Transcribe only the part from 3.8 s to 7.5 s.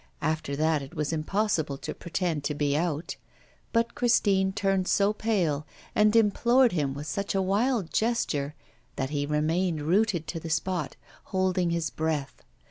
Christine turned so pale, and implored him with such a